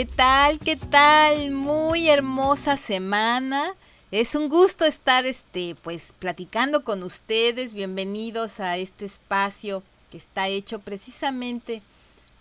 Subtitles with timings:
[0.00, 0.58] ¿Qué tal?
[0.58, 1.50] ¿Qué tal?
[1.50, 3.74] Muy hermosa semana.
[4.10, 7.74] Es un gusto estar este pues platicando con ustedes.
[7.74, 11.82] Bienvenidos a este espacio que está hecho precisamente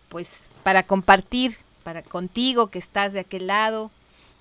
[0.07, 3.91] pues para compartir para contigo que estás de aquel lado.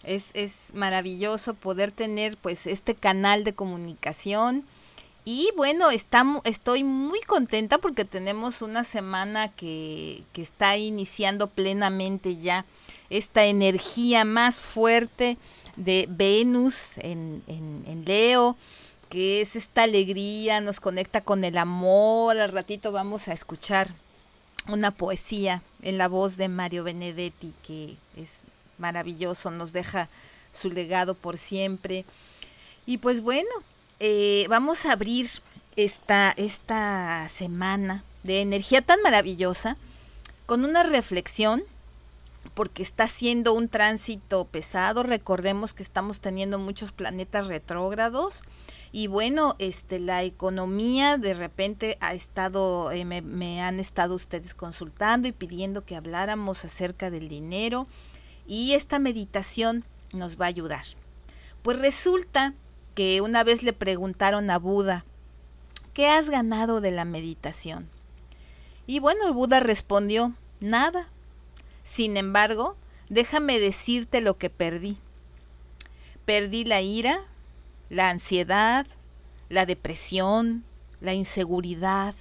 [0.05, 4.65] Es, es maravilloso poder tener pues este canal de comunicación.
[5.25, 12.37] Y bueno, estamos, estoy muy contenta porque tenemos una semana que, que está iniciando plenamente
[12.37, 12.65] ya
[13.11, 15.39] esta energía más fuerte
[15.77, 18.57] de Venus en, en, Leo,
[19.09, 22.39] que es esta alegría, nos conecta con el amor.
[22.39, 23.89] Al ratito vamos a escuchar
[24.67, 28.43] una poesía en la voz de Mario Benedetti, que es
[28.77, 30.09] maravilloso, nos deja
[30.53, 32.05] su legado por siempre.
[32.87, 33.49] Y pues bueno,
[34.01, 35.29] eh, vamos a abrir
[35.77, 39.77] esta, esta semana de energía tan maravillosa
[40.47, 41.63] con una reflexión
[42.55, 45.03] porque está siendo un tránsito pesado.
[45.03, 48.43] Recordemos que estamos teniendo muchos planetas retrógrados
[48.91, 54.55] y bueno, este la economía de repente ha estado eh, me, me, han estado ustedes
[54.55, 57.87] consultando y pidiendo que habláramos acerca del dinero
[58.47, 60.85] y esta meditación nos va a ayudar.
[61.63, 62.55] Pues resulta
[62.95, 65.05] que una vez le preguntaron a Buda,
[65.93, 67.89] ¿qué has ganado de la meditación?
[68.87, 71.09] Y bueno, Buda respondió, nada,
[71.89, 72.77] sin embargo,
[73.09, 74.99] déjame decirte lo que perdí.
[76.27, 77.25] Perdí la ira,
[77.89, 78.87] la ansiedad,
[79.49, 80.65] la depresión,
[81.01, 82.15] la inseguridad,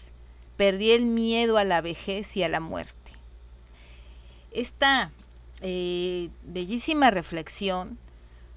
[0.56, 3.12] perdí el miedo a la vejez y a la muerte.
[4.52, 5.12] Esta
[5.60, 7.98] eh, bellísima reflexión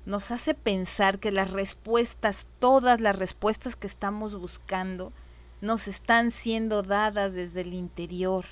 [0.07, 5.13] nos hace pensar que las respuestas, todas las respuestas que estamos buscando,
[5.61, 8.45] nos están siendo dadas desde el interior,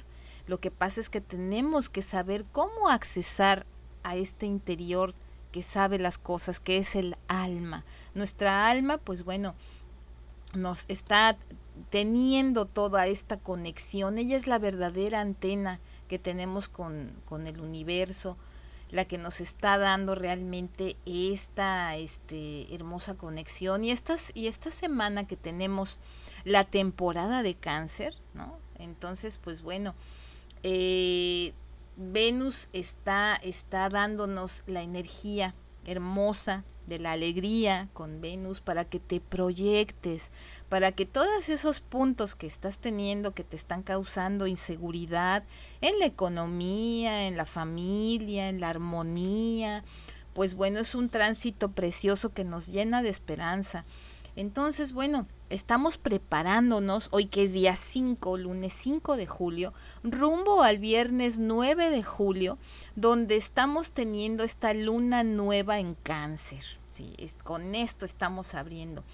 [0.49, 3.67] lo que pasa es que tenemos que saber cómo accesar
[4.03, 5.15] a este interior
[5.53, 7.85] que sabe las cosas, que es el alma.
[8.15, 9.55] Nuestra alma, pues bueno,
[10.55, 11.37] nos está
[11.91, 14.17] teniendo toda esta conexión.
[14.17, 18.39] Ella es la verdadera antena que tenemos con, con el universo,
[18.91, 23.85] la que nos está dando realmente esta este, hermosa conexión.
[23.85, 25.99] Y, estas, y esta semana que tenemos
[26.45, 28.59] la temporada de cáncer, ¿no?
[28.79, 29.95] Entonces, pues bueno,
[30.63, 31.53] eh,
[31.97, 35.55] Venus está, está dándonos la energía
[35.85, 40.31] hermosa de la alegría con Venus para que te proyectes,
[40.69, 45.45] para que todos esos puntos que estás teniendo que te están causando inseguridad
[45.81, 49.85] en la economía, en la familia, en la armonía,
[50.33, 53.85] pues bueno, es un tránsito precioso que nos llena de esperanza.
[54.35, 59.73] Entonces, bueno, estamos preparándonos hoy que es día 5, lunes 5 de julio,
[60.03, 62.59] rumbo al viernes 9 de julio,
[62.97, 66.65] donde estamos teniendo esta luna nueva en cáncer.
[66.91, 67.15] Sí,
[67.45, 69.05] con esto estamos abriendo.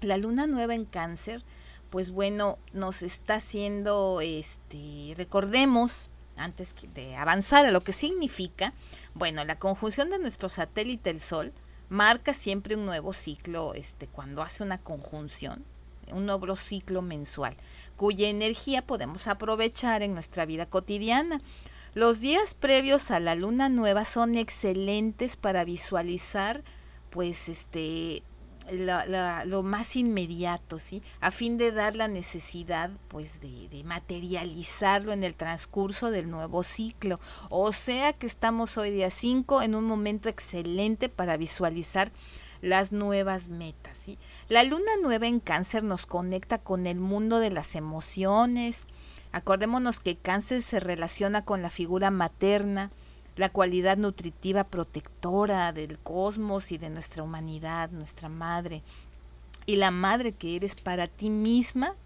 [0.00, 1.42] La luna nueva en cáncer,
[1.90, 8.72] pues bueno, nos está haciendo, este, recordemos, antes de avanzar a lo que significa,
[9.14, 11.52] bueno, la conjunción de nuestro satélite, el Sol,
[11.90, 15.64] marca siempre un nuevo ciclo este, cuando hace una conjunción,
[16.12, 17.56] un nuevo ciclo mensual,
[17.96, 21.42] cuya energía podemos aprovechar en nuestra vida cotidiana.
[21.92, 26.62] Los días previos a la luna nueva son excelentes para visualizar
[27.10, 28.22] pues este
[28.70, 31.02] lo más inmediato, ¿sí?
[31.20, 36.62] A fin de dar la necesidad, pues, de, de, materializarlo en el transcurso del nuevo
[36.62, 37.20] ciclo.
[37.48, 42.12] O sea que estamos hoy día 5 en un momento excelente para visualizar
[42.60, 44.18] las nuevas metas, ¿sí?
[44.48, 48.86] La luna nueva en cáncer nos conecta con el mundo de las emociones.
[49.32, 52.90] Acordémonos que cáncer se relaciona con la figura materna,
[53.40, 58.82] la cualidad nutritiva protectora del cosmos y de nuestra humanidad, nuestra madre,
[59.64, 61.96] y la madre que eres para ti misma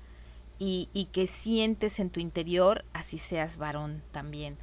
[0.60, 4.56] y, y que sientes en tu interior, así seas varón también.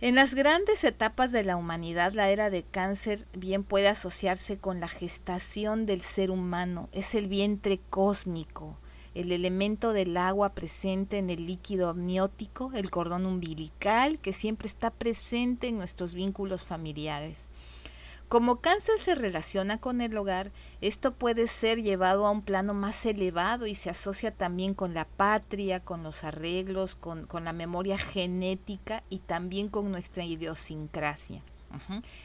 [0.00, 4.78] En las grandes etapas de la humanidad, la era de cáncer bien puede asociarse con
[4.78, 8.76] la gestación del ser humano, es el vientre cósmico,
[9.14, 14.90] el elemento del agua presente en el líquido amniótico, el cordón umbilical, que siempre está
[14.90, 17.48] presente en nuestros vínculos familiares.
[18.28, 20.50] Como cáncer se relaciona con el hogar,
[20.80, 25.04] esto puede ser llevado a un plano más elevado y se asocia también con la
[25.04, 31.42] patria, con los arreglos, con, la memoria genética y también con nuestra idiosincrasia.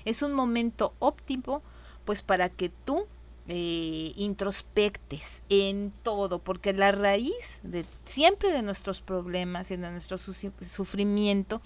[0.06, 1.62] Es un momento óptimo
[2.06, 3.08] pues para que tú
[3.52, 10.20] eh, introspectes en todo, porque la raíz de siempre de nuestros problemas y de nuestro
[10.20, 11.60] sufrimiento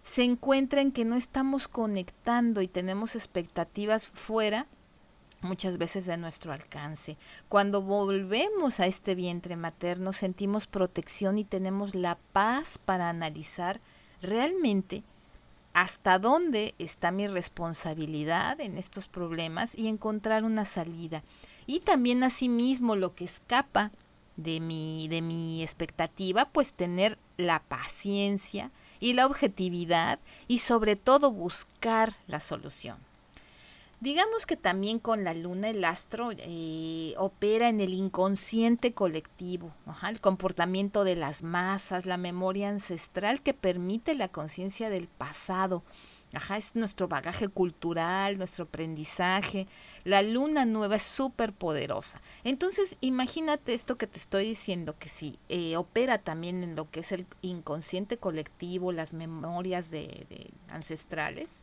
[0.00, 4.68] se encuentra en que no estamos conectando y tenemos expectativas fuera
[5.40, 7.16] muchas veces de nuestro alcance.
[7.48, 13.80] Cuando volvemos a este vientre materno sentimos protección y tenemos la paz para analizar
[14.22, 15.02] realmente
[15.72, 21.22] hasta dónde está mi responsabilidad en estos problemas y encontrar una salida.
[21.66, 23.92] Y también asimismo lo que escapa
[24.36, 28.70] de mi, de mi expectativa, pues tener la paciencia
[29.00, 33.07] y la objetividad y sobre todo buscar la solución.
[34.00, 39.74] Digamos que también con la luna el astro eh, opera en el inconsciente colectivo,
[40.08, 45.82] el comportamiento de las masas, la memoria ancestral que permite la conciencia del pasado.
[46.32, 49.66] Ajá, es nuestro bagaje cultural, nuestro aprendizaje.
[50.04, 52.20] La luna nueva es súper poderosa.
[52.44, 57.00] Entonces, imagínate esto que te estoy diciendo, que si eh, opera también en lo que
[57.00, 61.62] es el inconsciente colectivo, las memorias de ancestrales,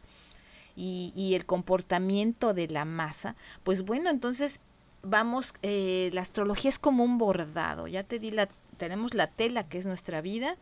[0.75, 4.61] y, el comportamiento de la masa, pues bueno, entonces
[5.01, 9.67] vamos, eh, la astrología es como un bordado, ya te di la, tenemos la tela
[9.67, 10.57] que es nuestra vida,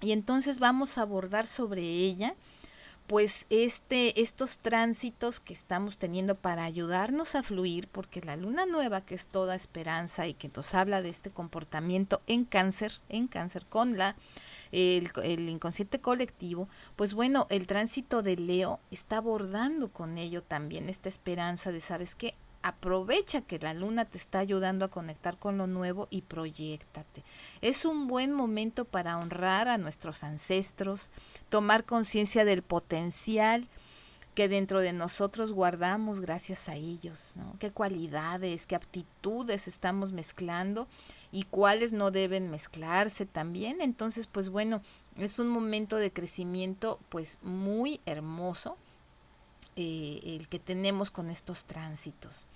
[0.00, 2.34] y entonces vamos a abordar sobre ella
[3.08, 9.00] pues este, estos tránsitos que estamos teniendo para ayudarnos a fluir, porque la luna nueva,
[9.00, 13.64] que es toda esperanza y que nos habla de este comportamiento en cáncer, en cáncer
[13.64, 14.14] con la
[14.72, 20.88] el, el inconsciente colectivo, pues bueno, el tránsito de Leo está abordando con ello también
[20.88, 22.34] esta esperanza de, ¿sabes qué?
[22.62, 27.24] aprovecha que la luna te está ayudando a conectar con lo nuevo y proyectate.
[27.60, 31.10] Es un buen momento para honrar a nuestros ancestros,
[31.48, 33.68] tomar conciencia del potencial
[34.34, 37.56] que dentro de nosotros guardamos gracias a ellos, ¿no?
[37.58, 40.86] qué cualidades, qué aptitudes estamos mezclando
[41.32, 43.80] y cuáles no deben mezclarse también.
[43.80, 44.82] Entonces, pues bueno,
[45.16, 48.76] es un momento de crecimiento pues muy hermoso
[49.76, 52.46] eh, el que tenemos con estos tránsitos.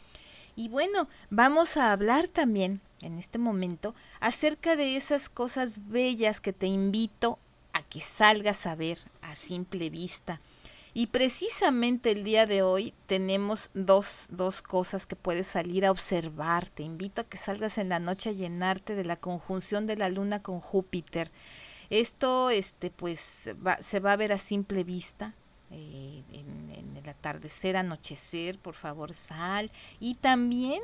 [0.55, 6.53] Y bueno, vamos a hablar también en este momento acerca de esas cosas bellas que
[6.53, 7.39] te invito
[7.73, 10.41] a que salgas a ver a simple vista.
[10.95, 16.69] Y precisamente el día de hoy tenemos dos, dos cosas que puedes salir a observar.
[16.69, 20.11] Te invito a que salgas en la noche a llenarte de la conjunción de la
[20.11, 21.31] luna con Júpiter.
[21.89, 23.51] Esto, este, pues,
[23.81, 25.35] se va a ver a simple vista.
[25.71, 29.71] Eh, en, el atardecer, anochecer, por favor sal.
[29.99, 30.83] Y también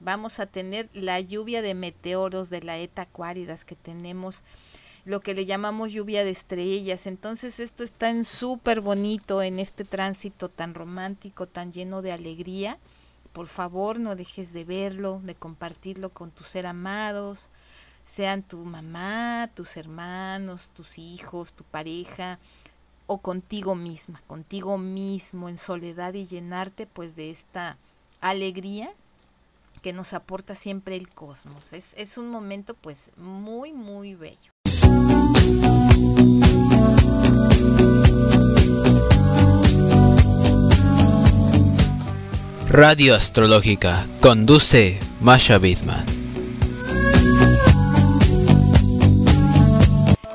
[0.00, 4.42] vamos a tener la lluvia de meteoros de la ETA Acuáridas que tenemos
[5.10, 7.06] lo que le llamamos lluvia de estrellas.
[7.06, 12.78] Entonces esto está en súper bonito en este tránsito tan romántico, tan lleno de alegría.
[13.32, 17.50] Por favor, no dejes de verlo, de compartirlo con tus ser amados,
[18.04, 22.38] sean tu mamá, tus hermanos, tus hijos, tu pareja,
[23.06, 27.76] o contigo misma, contigo mismo en soledad y llenarte pues de esta
[28.20, 28.92] alegría
[29.82, 31.72] que nos aporta siempre el cosmos.
[31.72, 34.52] Es, es un momento pues muy, muy bello.
[42.80, 46.02] Radio Astrológica conduce Masha Bidman.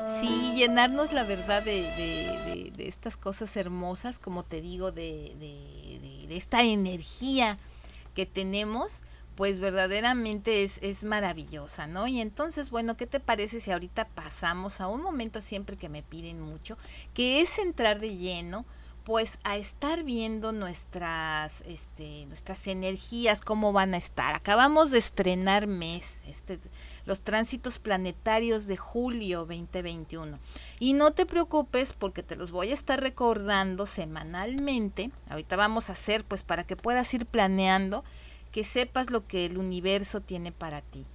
[0.06, 5.32] Sí, llenarnos la verdad de de estas cosas hermosas, como te digo, de,
[6.30, 7.58] esta energía
[8.14, 9.02] que tenemos,
[9.34, 12.06] pues verdaderamente es, es maravillosa, ¿no?
[12.06, 16.02] Y entonces, bueno, ¿qué te parece si ahorita pasamos a un momento siempre que me
[16.02, 16.78] piden mucho,
[17.12, 18.64] que es entrar de lleno
[19.06, 24.34] pues a estar viendo nuestras, este, nuestras energías, cómo van a estar.
[24.34, 26.58] Acabamos de estrenar mes, este,
[27.04, 30.40] los tránsitos planetarios de julio 2021.
[30.80, 35.12] Y no te preocupes porque te los voy a estar recordando semanalmente.
[35.30, 38.02] Ahorita vamos a hacer, pues para que puedas ir planeando,
[38.50, 41.06] que sepas lo que el universo tiene para ti.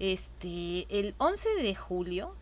[0.00, 2.34] Este, el 11 de julio,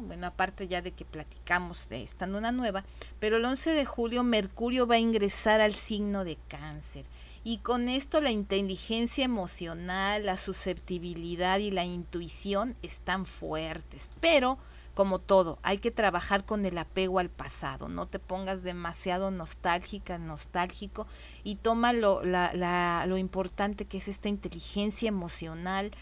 [0.00, 2.84] bueno, aparte ya de que platicamos de esta luna nueva,
[3.20, 7.06] pero el 11 de julio Mercurio va a ingresar al signo de cáncer.
[7.44, 14.10] Y con esto la inteligencia emocional, la susceptibilidad y la intuición están fuertes.
[14.20, 14.58] Pero,
[14.94, 17.88] como todo, hay que trabajar con el apego al pasado.
[17.88, 21.06] No te pongas demasiado nostálgica, nostálgico
[21.44, 25.92] y toma lo importante que es esta inteligencia emocional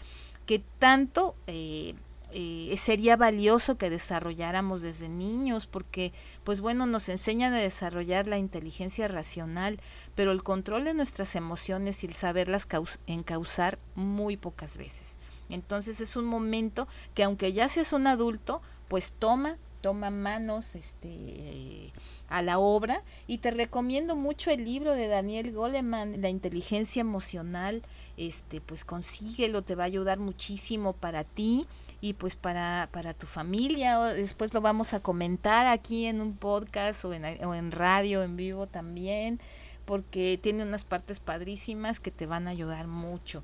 [0.45, 1.95] que tanto eh,
[2.37, 6.11] eh, sería valioso que desarrolláramos desde niños, porque
[6.43, 9.79] pues bueno, nos enseñan a desarrollar la inteligencia racional,
[10.15, 12.67] pero el control de nuestras emociones y el saberlas
[13.07, 15.17] encauzar muy pocas veces.
[15.49, 21.93] Entonces es un momento que aunque ya seas un adulto, pues toma, toma manos, este
[22.29, 27.81] a la obra y te recomiendo mucho el libro de Daniel Goleman, La inteligencia emocional,
[28.17, 31.67] este pues consíguelo, te va a ayudar muchísimo para ti
[32.01, 33.99] y pues para, para tu familia.
[33.99, 38.35] Después lo vamos a comentar aquí en un podcast o en, o en radio en
[38.37, 39.39] vivo también,
[39.85, 43.43] porque tiene unas partes padrísimas que te van a ayudar mucho.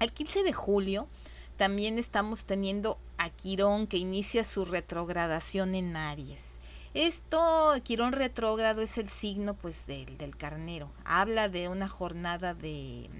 [0.00, 1.08] El 15 de julio
[1.56, 6.60] también estamos teniendo a Quirón que inicia su retrogradación en Aries.
[6.96, 10.90] Esto, Quirón retrógrado, es el signo pues del, carnero.
[11.04, 13.10] Habla de una jornada de,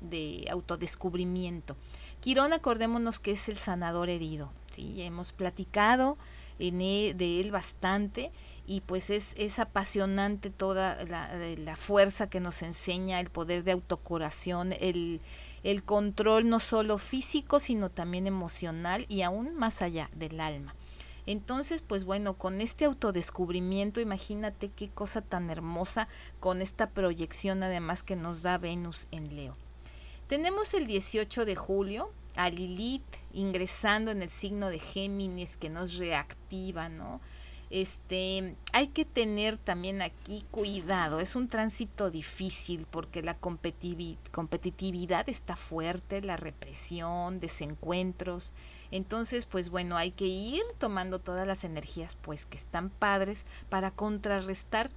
[0.00, 1.76] de autodescubrimiento.
[2.18, 4.50] Quirón, acordémonos que es el sanador herido.
[4.68, 5.00] ¿sí?
[5.02, 6.18] Hemos platicado
[6.58, 8.32] en e, de él bastante
[8.66, 13.70] y pues es, es apasionante toda la, la, fuerza que nos enseña, el poder de
[13.70, 15.20] autocuración, el,
[15.62, 20.74] el control no solo físico, sino también emocional y aún más allá del alma.
[21.30, 26.08] Entonces, pues bueno, con este autodescubrimiento, imagínate qué cosa tan hermosa
[26.40, 29.56] con esta proyección además que nos da Venus en Leo.
[30.26, 35.98] Tenemos el 18 de julio a Lilith ingresando en el signo de Géminis que nos
[35.98, 37.20] reactiva, ¿no?
[37.70, 45.54] Este, hay que tener también aquí cuidado, es un tránsito difícil porque la competitividad está
[45.54, 48.52] fuerte, la represión, desencuentros,
[48.90, 53.92] entonces pues bueno, hay que ir tomando todas las energías pues que están padres para
[53.92, 54.90] contrarrestar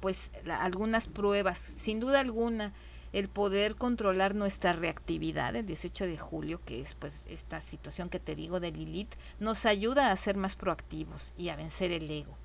[0.00, 0.30] pues
[0.60, 2.74] algunas pruebas, sin duda alguna,
[3.12, 8.20] el poder controlar nuestra reactividad el 18 de julio, que es pues esta situación que
[8.20, 12.36] te digo de Lilith, nos ayuda a ser más proactivos y a vencer el ego.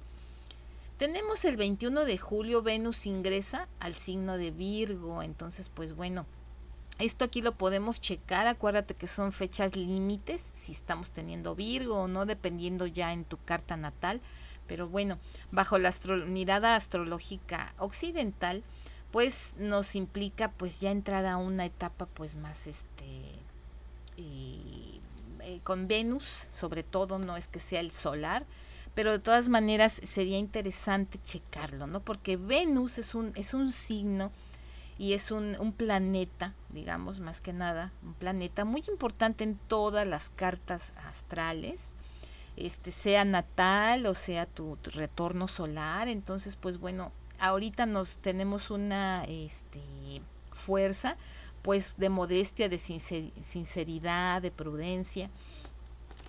[0.97, 6.25] Tenemos el 21 de julio, Venus ingresa al signo de Virgo, entonces pues bueno,
[6.99, 12.07] esto aquí lo podemos checar, acuérdate que son fechas límites, si estamos teniendo Virgo o
[12.07, 14.21] no, dependiendo ya en tu carta natal,
[14.67, 15.17] pero bueno,
[15.51, 15.91] bajo la
[16.27, 18.63] mirada astrológica occidental,
[19.13, 22.95] pues nos implica pues ya entrar a una etapa pues más este
[24.17, 28.43] eh, con Venus sobre todo no es que sea el solar
[28.95, 34.31] pero de todas maneras sería interesante checarlo no porque Venus es un es un signo
[34.97, 40.07] y es un, un planeta digamos más que nada un planeta muy importante en todas
[40.07, 41.93] las cartas astrales
[42.57, 49.23] este sea natal o sea tu retorno solar entonces pues bueno ahorita nos tenemos una
[49.25, 49.81] este,
[50.51, 51.17] fuerza
[51.63, 55.29] pues de modestia, de sinceridad, de prudencia,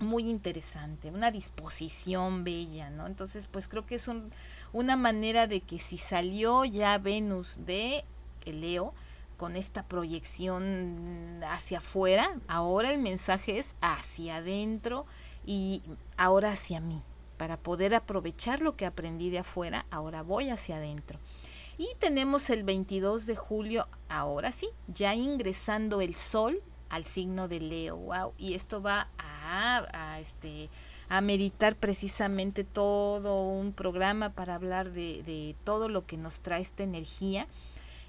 [0.00, 3.06] muy interesante, una disposición bella, ¿no?
[3.06, 4.30] Entonces, pues creo que es un,
[4.72, 8.04] una manera de que si salió ya Venus de
[8.44, 8.94] Leo
[9.36, 15.06] con esta proyección hacia afuera, ahora el mensaje es hacia adentro
[15.44, 15.82] y
[16.16, 17.02] ahora hacia mí,
[17.36, 21.18] para poder aprovechar lo que aprendí de afuera, ahora voy hacia adentro.
[21.76, 27.60] Y tenemos el 22 de julio, ahora sí, ya ingresando el sol al signo de
[27.60, 27.96] Leo.
[27.96, 30.70] Wow, y esto va a, a este
[31.08, 36.62] a meditar precisamente todo un programa para hablar de, de todo lo que nos trae
[36.62, 37.46] esta energía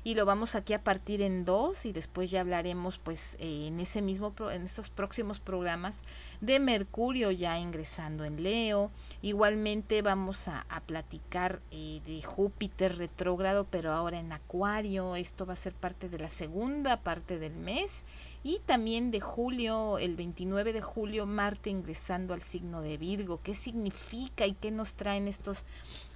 [0.05, 3.79] y lo vamos aquí a partir en dos y después ya hablaremos pues eh, en
[3.79, 6.03] ese mismo en estos próximos programas
[6.41, 8.91] de Mercurio ya ingresando en Leo.
[9.23, 15.15] Igualmente vamos a, platicar eh, de Júpiter retrógrado pero ahora en Acuario.
[15.15, 18.03] Esto va a ser parte de la segunda parte del mes
[18.43, 23.39] y también de julio el 29 de julio Marte ingresando al signo de Virgo.
[23.41, 25.65] Qué significa y qué nos traen estos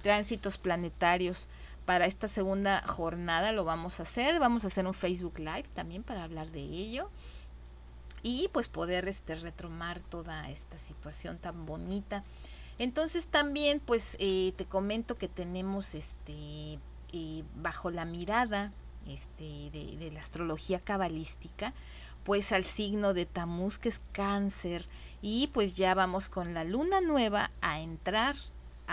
[0.04, 1.48] tránsitos planetarios
[1.86, 4.38] para esta segunda jornada lo vamos a hacer.
[4.38, 7.10] Vamos a hacer un Facebook Live también para hablar de ello.
[8.22, 12.24] Y pues poder este, retomar toda esta situación tan bonita.
[12.78, 16.78] Entonces también pues eh, te comento que tenemos este
[17.12, 18.72] eh, bajo la mirada
[19.08, 21.74] este, de, la astrología cabalística,
[22.24, 24.86] pues al signo de Tamuz, que es cáncer,
[25.20, 28.36] y pues ya vamos con la luna nueva a entrar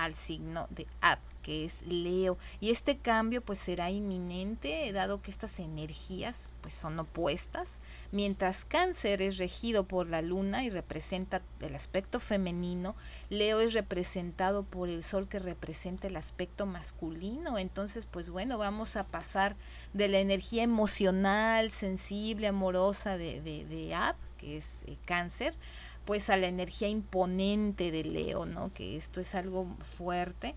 [0.03, 2.37] al signo de Ab que es Leo.
[2.59, 7.79] Y este cambio pues será inminente dado que estas energías pues son opuestas.
[8.11, 12.97] Mientras Cáncer es regido por la luna y representa el aspecto femenino,
[13.29, 17.57] Leo es representado por el sol que representa el aspecto masculino.
[17.57, 19.55] Entonces pues bueno, vamos a pasar
[19.93, 25.55] de la energía emocional, sensible, amorosa de, de, Ab, que es eh, Cáncer,
[26.07, 28.73] pues a la energía imponente de Leo, ¿no?
[28.73, 30.55] Que esto es algo fuerte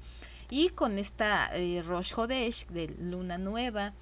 [0.49, 3.93] y con esta eh, Rosh Hodesh de luna nueva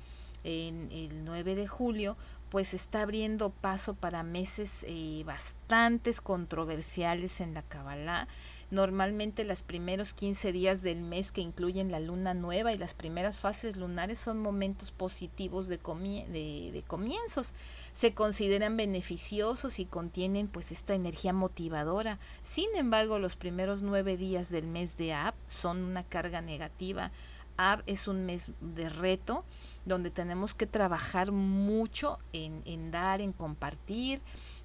[0.45, 2.19] en el 9 de julio,
[2.51, 8.29] pues está abriendo paso para meses eh, bastantes controversiales en la Kabbalah.
[8.71, 13.41] Normalmente los primeros 15 días del mes que incluyen la luna nueva y las primeras
[13.41, 17.55] fases lunares son momentos positivos de, de, de comienzos
[17.99, 22.21] se consideran beneficiosos y contienen pues esta energía motivadora.
[22.43, 27.11] Sin embargo, los primeros nueve días del mes de Ab son una carga negativa.
[27.57, 29.45] Ab es un mes de reto
[29.85, 34.21] donde tenemos que trabajar mucho en, en dar, en compartir,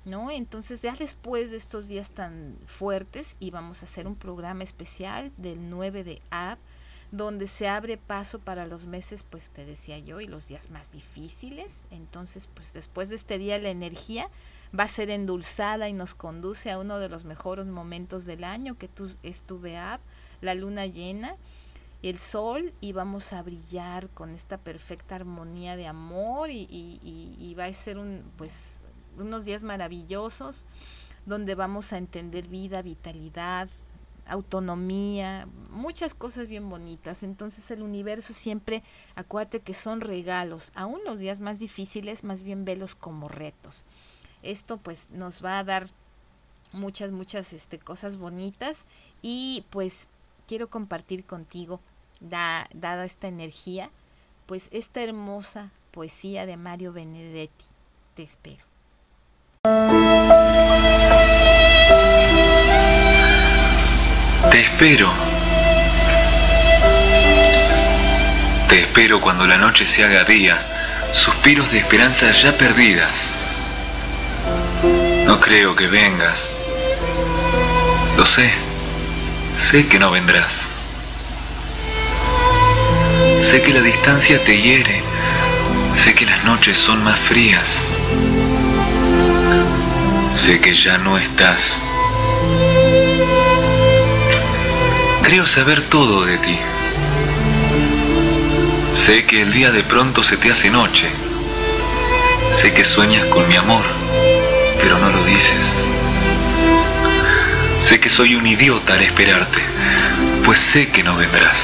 [0.06, 0.32] ¿no?
[0.32, 5.32] Entonces ya después de estos días tan fuertes y vamos a hacer un programa especial
[5.38, 6.58] del 9 de Ab
[7.14, 10.92] donde se abre paso para los meses, pues te decía yo, y los días más
[10.92, 11.86] difíciles.
[11.92, 14.32] Entonces, pues después de este día la energía
[14.78, 18.80] va a ser endulzada y nos conduce a uno de los mejores momentos del año,
[18.80, 19.62] que tú, es tu
[20.42, 21.36] la luna llena,
[22.02, 27.66] el sol, y vamos a brillar con esta perfecta armonía de amor y, y va
[27.66, 28.82] a ser un, pues,
[29.18, 30.66] unos días maravillosos
[31.26, 33.70] donde vamos a entender vida, vitalidad,
[34.26, 37.24] autonomía, muchas cosas bien bonitas.
[37.24, 38.84] Entonces el universo siempre,
[39.16, 43.84] acuérdate que son regalos, aún los días más difíciles, más bien velos como retos.
[44.42, 45.90] Esto pues nos va a dar
[46.72, 48.86] muchas, muchas este, cosas bonitas
[49.22, 50.10] y pues
[50.48, 51.80] quiero compartir contigo,
[52.20, 53.90] da, dada esta energía,
[54.46, 57.66] pues esta hermosa poesía de Mario Benedetti.
[58.16, 58.73] Te espero.
[64.52, 65.10] Te espero.
[68.68, 70.60] Te espero cuando la noche se haga día,
[71.14, 73.14] suspiros de esperanza ya perdidas.
[75.28, 76.52] No creo que vengas.
[78.18, 78.52] Lo sé,
[79.72, 80.60] sé que no vendrás.
[83.50, 85.02] Sé que la distancia te hiere,
[86.04, 87.64] sé que las noches son más frías.
[90.36, 91.62] Sé que ya no estás.
[95.22, 96.58] Creo saber todo de ti.
[98.94, 101.10] Sé que el día de pronto se te hace noche.
[102.62, 103.84] Sé que sueñas con mi amor,
[104.82, 105.74] pero no lo dices.
[107.88, 109.60] Sé que soy un idiota al esperarte,
[110.46, 111.60] pues sé que no vendrás.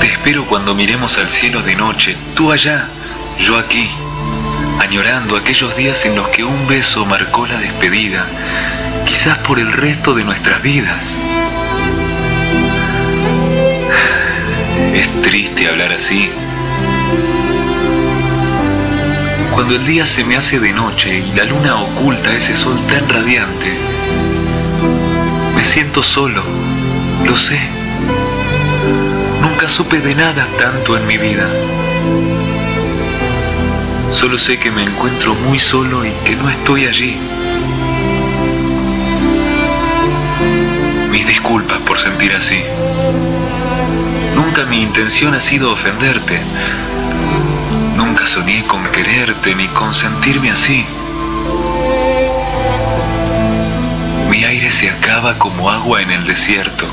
[0.00, 2.88] Te espero cuando miremos al cielo de noche, tú allá,
[3.40, 3.90] yo aquí,
[4.82, 8.26] añorando aquellos días en los que un beso marcó la despedida
[9.06, 11.06] quizás por el resto de nuestras vidas.
[14.92, 16.28] Es triste hablar así.
[19.54, 23.08] Cuando el día se me hace de noche y la luna oculta ese sol tan
[23.08, 23.78] radiante,
[25.54, 26.42] me siento solo,
[27.24, 27.60] lo sé.
[29.40, 31.48] Nunca supe de nada tanto en mi vida.
[34.12, 37.16] Solo sé que me encuentro muy solo y que no estoy allí.
[41.10, 42.60] Mis disculpas por sentir así.
[44.36, 46.40] Nunca mi intención ha sido ofenderte.
[47.96, 50.84] Nunca soñé con quererte ni con sentirme así.
[54.30, 56.86] Mi aire se acaba como agua en el desierto.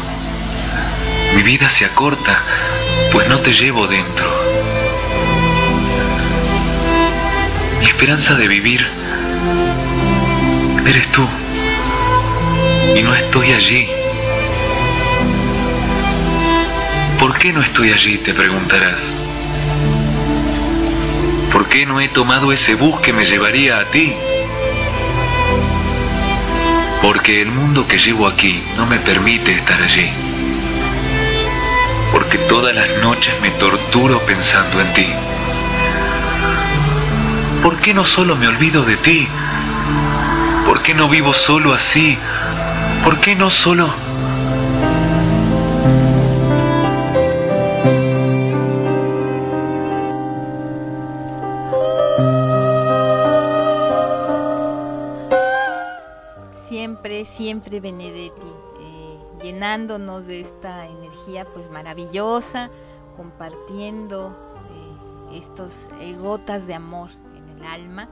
[1.36, 2.42] Mi vida se acorta,
[3.12, 4.39] pues no te llevo dentro.
[7.80, 8.86] Mi esperanza de vivir
[10.86, 11.26] eres tú.
[12.96, 13.88] Y no estoy allí.
[17.20, 18.18] ¿Por qué no estoy allí?
[18.18, 19.02] te preguntarás.
[21.52, 24.14] ¿Por qué no he tomado ese bus que me llevaría a ti?
[27.02, 30.10] Porque el mundo que llevo aquí no me permite estar allí.
[32.12, 35.29] Porque todas las noches me torturo pensando en ti.
[37.64, 39.28] ¿Por qué no solo me olvido de ti?
[40.66, 42.18] ¿Por qué no vivo solo así?
[43.04, 43.94] ¿Por qué no solo...
[56.54, 58.48] Siempre, siempre Benedetti,
[58.80, 62.70] eh, llenándonos de esta energía pues maravillosa,
[63.18, 64.30] compartiendo
[65.32, 67.10] eh, estos eh, gotas de amor
[67.66, 68.10] alma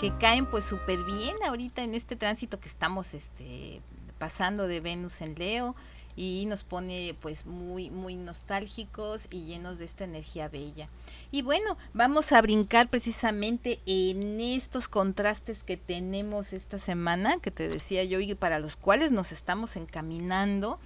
[0.00, 3.80] que caen pues súper bien ahorita en este tránsito que estamos este,
[4.18, 5.74] pasando de Venus en Leo
[6.18, 10.88] y nos pone pues muy muy nostálgicos y llenos de esta energía bella.
[11.30, 17.68] Y bueno, vamos a brincar precisamente en estos contrastes que tenemos esta semana, que te
[17.68, 20.80] decía yo y para los cuales nos estamos encaminando.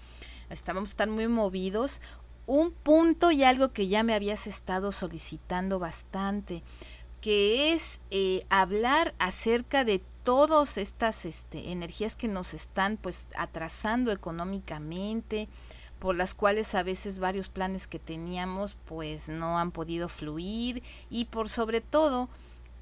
[0.51, 2.03] Estábamos estar muy movidos.
[2.45, 6.63] Un punto y algo que ya me habías estado solicitando bastante,
[7.23, 14.13] que es eh, hablar acerca de todas estas este, energías que nos están pues atrasando
[14.13, 15.49] económicamente,
[15.99, 21.27] por las cuales a veces varios planes que teníamos pues no han podido fluir y
[21.27, 22.29] por sobre todo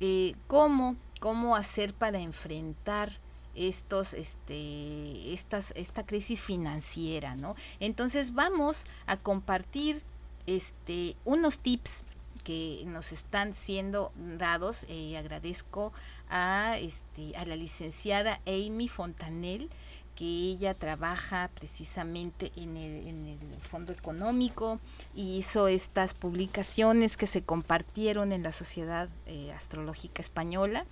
[0.01, 3.13] eh, cómo, cómo hacer para enfrentar
[3.55, 10.05] estos este estas esta crisis financiera no entonces vamos a compartir
[10.47, 12.05] este unos tips
[12.51, 14.85] que nos están siendo dados.
[14.89, 15.93] Eh, agradezco
[16.29, 19.71] a, este, a la licenciada Amy Fontanel,
[20.17, 24.81] que ella trabaja precisamente en el, Fondo Económico
[25.15, 30.85] y hizo estas publicaciones que se compartieron en la Sociedad eh, Astrológica Española.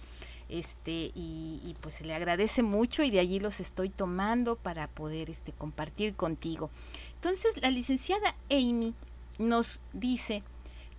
[0.48, 5.28] Este, y, y, pues le agradece mucho y de allí los estoy tomando para poder
[5.28, 6.70] este, compartir contigo.
[7.16, 8.94] Entonces, la licenciada Amy
[9.38, 10.42] nos dice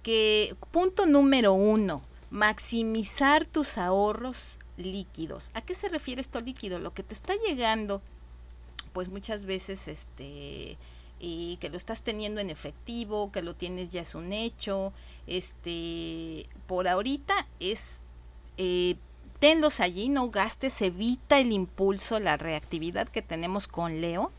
[0.04, 5.52] que punto número uno, maximizar tus ahorros líquidos.
[5.54, 6.80] ¿A qué se refiere esto líquido?
[6.80, 8.02] Lo que te está llegando,
[8.94, 10.78] pues muchas veces este
[11.20, 14.94] y que lo estás teniendo en efectivo, que lo tienes ya es un hecho,
[15.28, 18.04] este, por ahorita es
[18.58, 18.96] eh,
[19.40, 24.32] tenlos allí, no gastes, evita el impulso, la reactividad que tenemos con Leo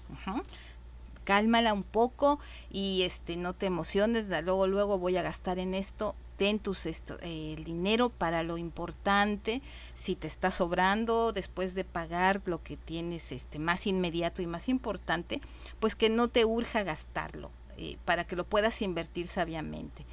[1.30, 2.40] cálmala un poco
[2.72, 7.54] y este no te emociones, luego luego voy a gastar en esto, ten tus eh,
[7.56, 9.62] el dinero para lo importante,
[9.94, 14.68] si te está sobrando después de pagar lo que tienes este más inmediato y más
[14.68, 15.40] importante,
[15.78, 20.04] pues que no te urja gastarlo, eh, para que lo puedas invertir sabiamente.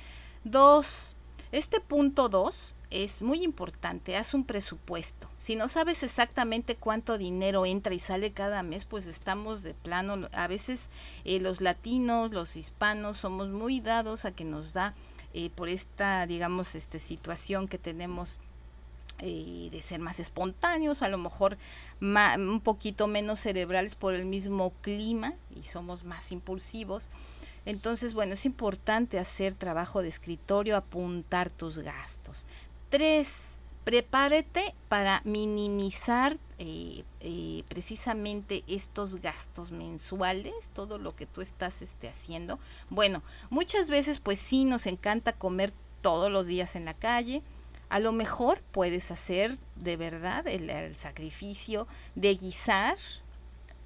[0.43, 1.15] Dos,
[1.51, 5.29] este punto dos es muy importante, haz un presupuesto.
[5.39, 10.29] Si no sabes exactamente cuánto dinero entra y sale cada mes, pues estamos de plano.
[10.31, 10.89] A veces
[11.25, 14.93] eh, los latinos, los hispanos, somos muy dados a que nos da
[15.33, 18.39] eh, por esta, digamos, este, situación que tenemos
[19.19, 21.57] eh, de ser más espontáneos, a lo mejor
[21.99, 27.09] un poquito menos cerebrales por el mismo clima y somos más impulsivos.
[27.67, 32.45] Entonces, bueno, es importante hacer trabajo de escritorio, apuntar tus gastos.
[32.89, 41.81] Tres, prepárate para minimizar eh, eh, precisamente estos gastos mensuales, todo lo que tú estás
[41.81, 42.59] este, haciendo.
[42.89, 47.43] Bueno, muchas veces pues sí nos encanta comer todos los días en la calle.
[47.89, 52.97] A lo mejor puedes hacer de verdad el sacrificio de guisar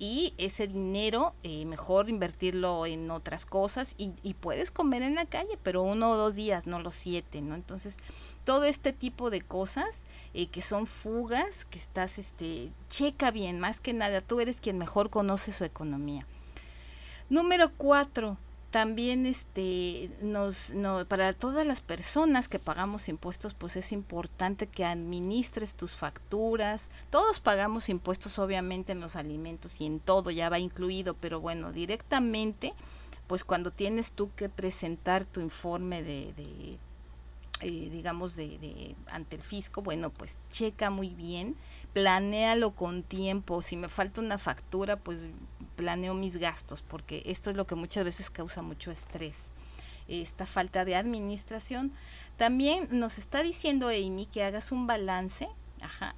[0.02, 5.26] y ese dinero eh, mejor invertirlo en otras cosas y, y, puedes comer en la
[5.26, 7.54] calle, pero uno o dos días, no los siete, ¿no?
[7.54, 7.98] Entonces,
[8.44, 13.80] todo este tipo de cosas eh, que son fugas, que estás, este, checa bien, más
[13.80, 16.26] que nada, tú eres quien mejor conoce su economía.
[17.30, 18.38] Número cuatro,
[18.72, 24.86] también este nos no, para todas las personas que pagamos impuestos pues es importante que
[24.86, 30.58] administres tus facturas todos pagamos impuestos obviamente en los alimentos y en todo ya va
[30.58, 32.74] incluido pero bueno directamente
[33.28, 36.80] pues cuando tienes tú que presentar tu informe de, de
[37.62, 41.56] eh, digamos, de, de, ante el fisco, bueno, pues checa muy bien,
[41.94, 45.30] planéalo con tiempo, si me falta una factura, pues
[45.76, 49.52] planeo mis gastos, porque esto es lo que muchas veces causa mucho estrés,
[50.08, 51.92] esta falta de administración.
[52.38, 55.48] También nos está diciendo Amy que hagas un balance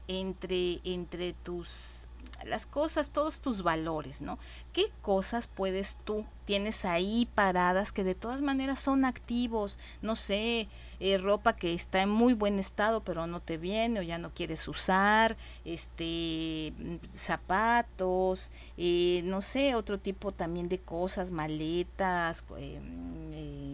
[0.07, 2.07] entre, entre tus
[2.45, 4.37] las cosas, todos tus valores, ¿no?
[4.73, 9.79] ¿Qué cosas puedes tú, tienes ahí paradas que de todas maneras son activos?
[10.01, 10.67] No sé,
[11.03, 14.33] eh, ropa que está en muy buen estado pero no te viene o ya no
[14.33, 15.35] quieres usar,
[15.65, 16.73] este,
[17.13, 22.79] zapatos, eh, no sé, otro tipo también de cosas, maletas, eh,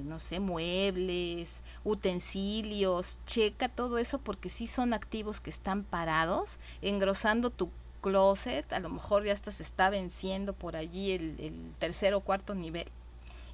[0.05, 7.51] no sé, muebles, utensilios, checa todo eso porque sí son activos que están parados, engrosando
[7.51, 7.69] tu
[8.01, 12.21] closet, a lo mejor ya hasta se está venciendo por allí el, el tercer o
[12.21, 12.87] cuarto nivel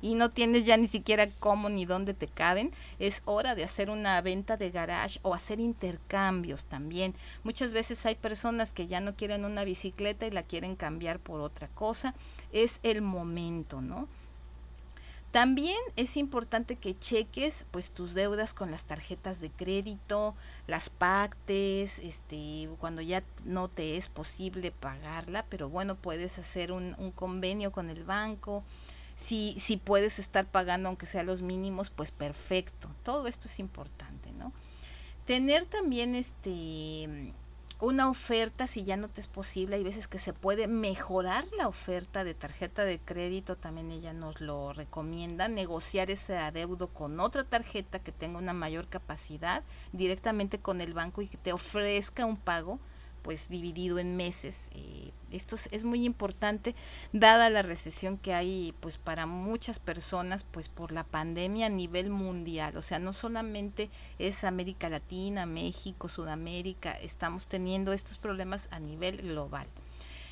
[0.01, 3.89] y no tienes ya ni siquiera cómo ni dónde te caben, es hora de hacer
[3.89, 7.15] una venta de garage o hacer intercambios también.
[7.43, 11.41] Muchas veces hay personas que ya no quieren una bicicleta y la quieren cambiar por
[11.41, 12.15] otra cosa.
[12.51, 14.07] Es el momento, ¿no?
[15.35, 20.33] También es importante que cheques pues tus deudas con las tarjetas de crédito,
[20.65, 26.95] las pactes, este, cuando ya no te es posible pagarla, pero bueno, puedes hacer un,
[26.99, 28.63] un convenio con el banco.
[29.15, 32.89] Si, si puedes estar pagando aunque sea los mínimos, pues perfecto.
[33.03, 34.51] Todo esto es importante, ¿no?
[35.25, 37.33] Tener también este
[37.81, 39.75] una oferta si ya no te es posible.
[39.75, 44.41] Hay veces que se puede mejorar la oferta de tarjeta de crédito, también ella nos
[44.41, 50.81] lo recomienda, negociar ese adeudo con otra tarjeta que tenga una mayor capacidad directamente con
[50.81, 52.79] el banco y que te ofrezca un pago
[53.21, 54.69] pues dividido en meses.
[54.75, 55.04] Eh,
[55.35, 56.75] esto es, muy importante
[57.13, 62.09] dada la recesión que hay pues para muchas personas pues por la pandemia a nivel
[62.09, 62.77] mundial.
[62.77, 69.17] O sea, no solamente es América Latina, México, Sudamérica, estamos teniendo estos problemas a nivel
[69.17, 69.67] global.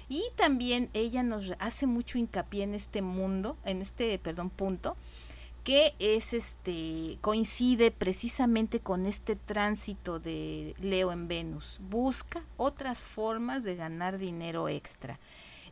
[0.10, 4.98] Y también ella nos hace mucho hincapié en este mundo, en este, perdón, punto,
[5.64, 11.80] que es este coincide precisamente con este tránsito de Leo en Venus.
[11.90, 15.20] Busca otras formas de ganar dinero extra.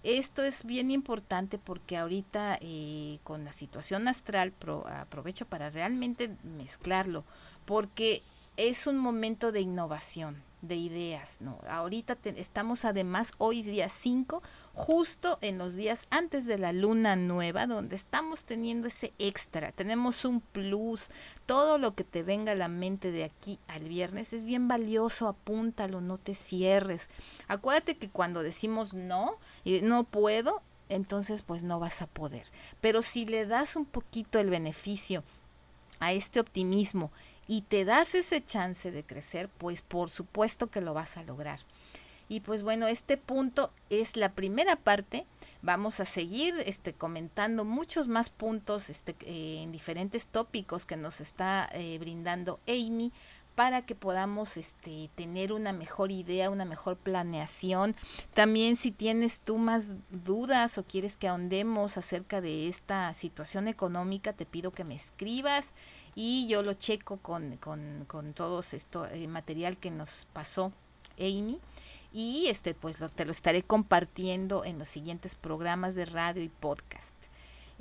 [0.04, 4.54] Esto es bien importante porque ahorita eh, con la situación astral
[4.86, 7.24] aprovecho para realmente mezclarlo,
[7.66, 8.24] porque
[8.58, 11.60] es un momento de innovación de ideas, ¿no?
[11.68, 14.42] Ahorita estamos además hoy día 5,
[14.74, 20.24] justo en los días antes de la luna nueva, donde estamos teniendo ese extra, tenemos
[20.26, 21.10] un plus,
[21.46, 25.28] todo lo que te venga a la mente de aquí al viernes es bien valioso,
[25.28, 27.10] apúntalo, no te cierres.
[27.48, 32.46] Acuérdate que cuando decimos no, y no puedo, entonces pues no vas a poder.
[32.82, 35.24] Pero si le das un poquito el beneficio
[36.00, 37.12] a este optimismo
[37.52, 41.60] y te das ese chance de crecer, pues por supuesto que lo vas a lograr.
[42.30, 45.26] Y pues bueno, este punto es la primera parte.
[45.62, 51.20] Vamos a seguir este, comentando muchos más puntos este, eh, en diferentes tópicos que nos
[51.20, 53.12] está eh, brindando Amy
[53.62, 57.96] para que podamos este, tener una mejor idea, una mejor planeación.
[58.34, 64.34] También si tienes tú más dudas o quieres que ahondemos acerca de esta situación económica,
[64.34, 65.76] te pido que me escribas
[66.16, 70.72] y yo lo checo con, con, con todo esto eh, material que nos pasó
[71.20, 71.60] Amy
[72.12, 77.21] y este pues te lo estaré compartiendo en los siguientes programas de radio y podcast.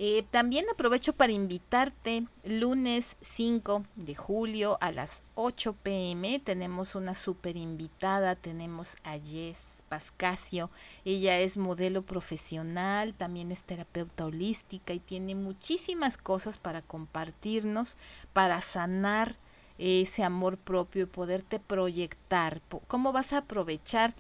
[0.03, 6.39] Eh, también aprovecho para invitarte lunes 5 de julio a las 8 pm.
[6.39, 10.71] Tenemos una super invitada, tenemos a Jess Pascasio.
[11.05, 17.99] Ella es modelo profesional, también es terapeuta holística y tiene muchísimas cosas para compartirnos,
[18.33, 19.37] para sanar
[19.77, 22.63] ese amor propio y poderte proyectar.
[22.87, 24.15] ¿Cómo vas a aprovechar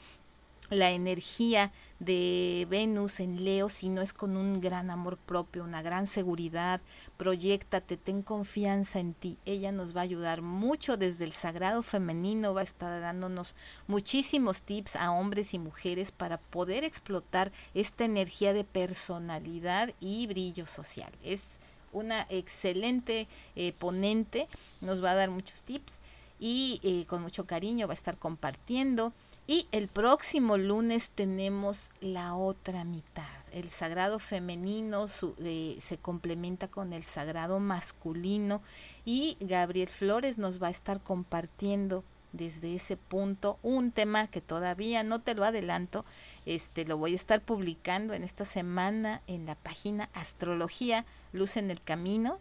[0.71, 5.83] la energía de Venus en Leo si no es con un gran amor propio, una
[5.83, 6.81] gran seguridad,
[7.17, 9.37] proyectate, ten confianza en ti.
[9.45, 13.57] Ella nos va a ayudar mucho desde el sagrado femenino, va a estar dándonos
[13.89, 20.67] muchísimos tips a hombres y mujeres para poder explotar esta energía de personalidad y brillo
[20.67, 21.13] social.
[21.25, 21.59] Es
[21.93, 24.49] una excelente eh, ponente,
[24.81, 26.01] nos va a dar muchos tips
[26.39, 29.13] y eh, con mucho cariño va a estar compartiendo
[29.51, 33.27] y el próximo lunes tenemos la otra mitad.
[33.53, 35.07] El sagrado femenino
[35.43, 38.63] eh, se complementa con el sagrado masculino
[39.05, 45.03] y Gabriel Flores nos va a estar compartiendo desde ese punto un tema que todavía
[45.03, 46.05] no te lo adelanto,
[46.47, 51.73] este lo voy a estar publicando en esta semana en la página Astrología Luz en
[51.73, 52.39] el Camino.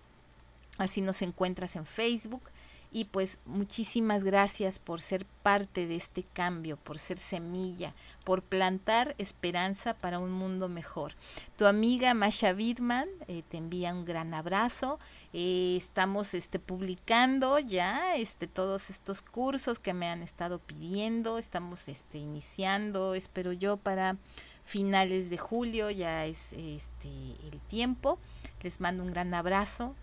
[0.77, 2.43] Así nos encuentras en Facebook
[2.91, 9.15] y pues muchísimas gracias por ser parte de este cambio, por ser semilla, por plantar
[9.19, 11.13] esperanza para un mundo mejor.
[11.55, 14.99] Tu amiga Masha Widman eh, te envía un gran abrazo.
[15.33, 21.37] Eh, estamos este, publicando ya este, todos estos cursos que me han estado pidiendo.
[21.37, 24.17] Estamos este, iniciando, espero yo, para
[24.65, 27.09] finales de julio ya es este,
[27.51, 28.19] el tiempo.
[28.61, 29.95] Les mando un gran abrazo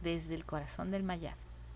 [0.00, 1.47] desde el corazón del Mayab.